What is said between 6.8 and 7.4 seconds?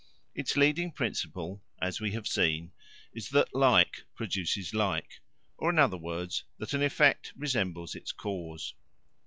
effect